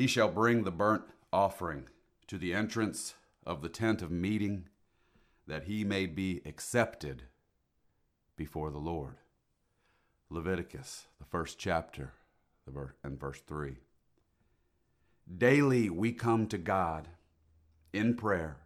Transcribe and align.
He 0.00 0.06
shall 0.06 0.30
bring 0.30 0.64
the 0.64 0.70
burnt 0.70 1.02
offering 1.30 1.84
to 2.26 2.38
the 2.38 2.54
entrance 2.54 3.16
of 3.44 3.60
the 3.60 3.68
tent 3.68 4.00
of 4.00 4.10
meeting, 4.10 4.66
that 5.46 5.64
he 5.64 5.84
may 5.84 6.06
be 6.06 6.40
accepted 6.46 7.24
before 8.34 8.70
the 8.70 8.78
Lord. 8.78 9.16
Leviticus, 10.30 11.04
the 11.18 11.26
first 11.26 11.58
chapter, 11.58 12.14
and 13.04 13.20
verse 13.20 13.42
3. 13.46 13.76
Daily 15.36 15.90
we 15.90 16.12
come 16.12 16.46
to 16.46 16.56
God 16.56 17.08
in 17.92 18.14
prayer 18.14 18.56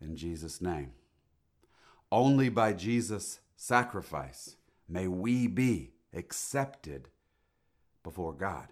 in 0.00 0.14
Jesus' 0.14 0.60
name. 0.60 0.92
Only 2.12 2.48
by 2.48 2.74
Jesus' 2.74 3.40
sacrifice 3.56 4.54
may 4.88 5.08
we 5.08 5.48
be 5.48 5.94
accepted 6.12 7.08
before 8.04 8.32
God 8.32 8.68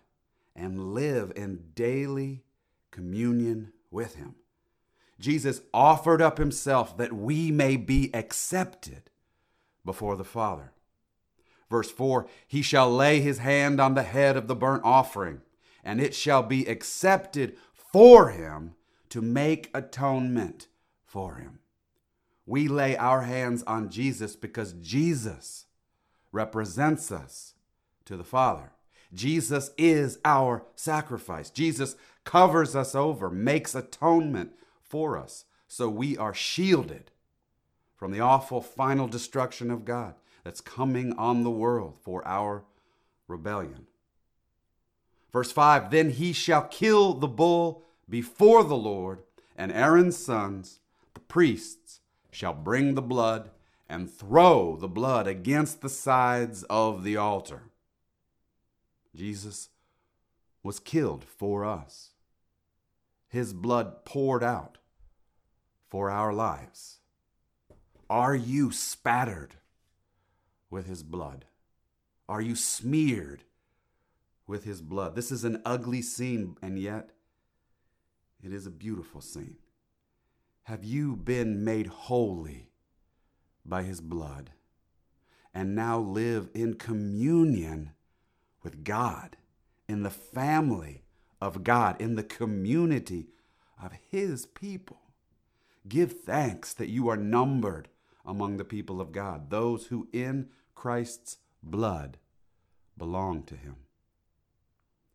and 0.55 0.95
live 0.95 1.32
in 1.34 1.71
daily 1.75 2.45
communion 2.91 3.73
with 3.91 4.16
Him. 4.16 4.34
Jesus 5.19 5.62
offered 5.73 6.20
up 6.20 6.38
Himself 6.38 6.97
that 6.97 7.12
we 7.12 7.51
may 7.51 7.77
be 7.77 8.11
accepted 8.15 9.11
before 9.84 10.16
the 10.16 10.25
Father. 10.25 10.73
Verse 11.70 11.91
4 11.91 12.27
He 12.47 12.62
shall 12.62 12.91
lay 12.91 13.20
His 13.20 13.38
hand 13.38 13.80
on 13.80 13.95
the 13.95 14.02
head 14.02 14.37
of 14.37 14.47
the 14.47 14.56
burnt 14.56 14.83
offering, 14.84 15.42
and 15.83 16.01
it 16.01 16.15
shall 16.15 16.42
be 16.42 16.66
accepted 16.66 17.56
for 17.73 18.30
Him 18.30 18.75
to 19.09 19.23
make 19.23 19.70
atonement 19.75 20.69
for 21.05 21.37
Him. 21.37 21.61
We 22.47 22.69
lay 22.69 22.97
our 22.97 23.23
hands 23.23 23.62
on 23.64 23.89
Jesus 23.89 24.37
because 24.37 24.73
Jesus 24.75 25.66
represents 26.33 27.12
us 27.12 27.55
to 28.05 28.16
the 28.16 28.25
Father. 28.25 28.73
Jesus 29.15 29.71
is 29.77 30.19
our 30.25 30.65
sacrifice. 30.75 31.51
Jesus 31.51 31.97
covers 32.25 32.75
us 32.75 32.95
over, 32.95 33.30
makes 33.30 33.75
atonement 33.75 34.53
for 34.83 35.19
us, 35.19 35.45
so 35.69 35.89
we 35.89 36.17
are 36.17 36.34
shielded 36.34 37.11
from 37.97 38.12
the 38.12 38.20
awful 38.20 38.61
final 38.61 39.06
destruction 39.06 39.70
of 39.70 39.84
God 39.84 40.14
that's 40.45 40.61
coming 40.61 41.12
on 41.14 41.45
the 41.45 41.51
world 41.51 41.98
for 42.03 42.27
our 42.27 42.64
rebellion. 43.28 43.86
Verse 45.33 45.53
5 45.53 45.91
Then 45.91 46.11
he 46.11 46.33
shall 46.33 46.62
kill 46.62 47.14
the 47.14 47.29
bull 47.29 47.84
before 48.08 48.64
the 48.64 48.77
Lord, 48.77 49.23
and 49.56 49.73
Aaron's 49.73 50.17
sons, 50.17 50.81
the 51.14 51.20
priests, 51.20 52.01
shall 52.31 52.55
bring 52.55 52.95
the 52.95 53.03
blood 53.03 53.51
and 53.89 54.11
throw 54.11 54.77
the 54.77 54.89
blood 54.89 55.27
against 55.27 55.81
the 55.81 55.89
sides 55.89 56.62
of 56.64 57.05
the 57.05 57.17
altar. 57.17 57.62
Jesus 59.14 59.68
was 60.62 60.78
killed 60.78 61.24
for 61.24 61.64
us. 61.64 62.10
His 63.28 63.52
blood 63.52 64.05
poured 64.05 64.42
out 64.42 64.78
for 65.88 66.10
our 66.10 66.32
lives. 66.32 66.98
Are 68.08 68.34
you 68.34 68.72
spattered 68.72 69.56
with 70.70 70.86
his 70.86 71.02
blood? 71.02 71.46
Are 72.28 72.40
you 72.40 72.55
smeared 72.55 73.44
with 74.46 74.64
his 74.64 74.83
blood? 74.83 75.14
This 75.14 75.30
is 75.30 75.44
an 75.44 75.60
ugly 75.64 76.02
scene, 76.02 76.56
and 76.62 76.78
yet 76.78 77.10
it 78.42 78.52
is 78.52 78.66
a 78.66 78.70
beautiful 78.70 79.20
scene. 79.20 79.56
Have 80.64 80.84
you 80.84 81.16
been 81.16 81.64
made 81.64 81.86
holy 81.86 82.70
by 83.64 83.83
his 83.83 84.00
blood 84.00 84.50
and 85.52 85.74
now 85.74 85.98
live 85.98 86.48
in 86.55 86.74
communion 86.74 87.92
with 88.62 88.84
God, 88.84 89.36
in 89.88 90.02
the 90.02 90.10
family 90.10 91.02
of 91.41 91.64
God, 91.64 92.00
in 92.00 92.14
the 92.14 92.22
community 92.22 93.28
of 93.82 93.92
his 94.10 94.46
people? 94.46 95.00
Give 95.88 96.12
thanks 96.12 96.72
that 96.74 96.88
you 96.88 97.08
are 97.08 97.16
numbered 97.16 97.88
among 98.24 98.56
the 98.56 98.64
people 98.64 99.00
of 99.00 99.12
God, 99.12 99.50
those 99.50 99.86
who 99.86 100.08
in 100.12 100.48
Christ's 100.74 101.39
blood 101.62 102.18
belong 102.96 103.42
to 103.45 103.56
him. 103.56 103.77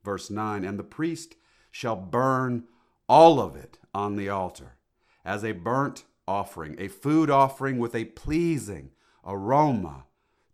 Verse 0.03 0.29
9 0.29 0.63
And 0.63 0.77
the 0.77 0.83
priest 0.83 1.35
shall 1.71 1.95
burn 1.95 2.65
all 3.07 3.39
of 3.39 3.55
it 3.55 3.77
on 3.93 4.15
the 4.15 4.29
altar 4.29 4.77
as 5.23 5.43
a 5.43 5.51
burnt 5.53 6.03
offering, 6.27 6.75
a 6.79 6.87
food 6.87 7.29
offering 7.29 7.79
with 7.79 7.95
a 7.95 8.05
pleasing 8.05 8.91
aroma 9.25 10.05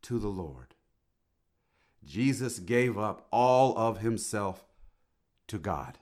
to 0.03 0.19
the 0.19 0.29
Lord. 0.29 0.72
Jesus 2.05 2.59
gave 2.59 2.97
up 2.97 3.27
all 3.31 3.77
of 3.77 3.99
himself 3.99 4.65
to 5.47 5.57
God, 5.57 5.97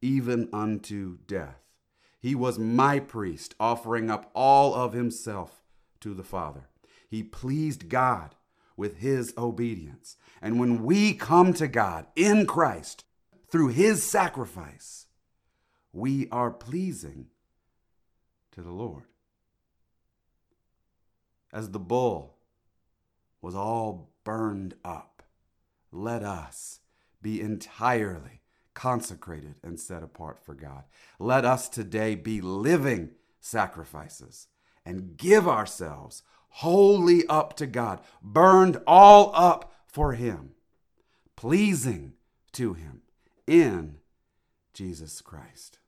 even 0.00 0.48
unto 0.52 1.18
death. 1.26 1.60
He 2.20 2.34
was 2.34 2.58
my 2.58 3.00
priest, 3.00 3.54
offering 3.58 4.10
up 4.10 4.30
all 4.34 4.74
of 4.74 4.92
himself 4.92 5.62
to 6.00 6.14
the 6.14 6.22
Father. 6.22 6.68
He 7.08 7.22
pleased 7.22 7.88
God 7.88 8.34
with 8.76 8.98
his 8.98 9.34
obedience. 9.36 10.16
And 10.40 10.60
when 10.60 10.84
we 10.84 11.14
come 11.14 11.52
to 11.54 11.68
God 11.68 12.06
in 12.14 12.46
Christ 12.46 13.04
through 13.48 13.68
his 13.68 14.02
sacrifice, 14.02 15.06
we 15.92 16.28
are 16.30 16.50
pleasing 16.50 17.26
to 18.52 18.62
the 18.62 18.70
Lord. 18.70 19.04
As 21.52 21.70
the 21.70 21.80
bull 21.80 22.36
was 23.42 23.54
all 23.54 24.10
burned 24.24 24.74
up, 24.84 25.09
let 25.92 26.22
us 26.22 26.80
be 27.22 27.40
entirely 27.40 28.40
consecrated 28.74 29.56
and 29.62 29.78
set 29.78 30.02
apart 30.02 30.44
for 30.44 30.54
God. 30.54 30.84
Let 31.18 31.44
us 31.44 31.68
today 31.68 32.14
be 32.14 32.40
living 32.40 33.10
sacrifices 33.40 34.48
and 34.84 35.16
give 35.16 35.46
ourselves 35.48 36.22
wholly 36.50 37.26
up 37.26 37.54
to 37.56 37.66
God, 37.66 38.00
burned 38.22 38.80
all 38.86 39.32
up 39.34 39.72
for 39.86 40.12
Him, 40.12 40.50
pleasing 41.36 42.14
to 42.52 42.74
Him 42.74 43.02
in 43.46 43.96
Jesus 44.72 45.20
Christ. 45.20 45.78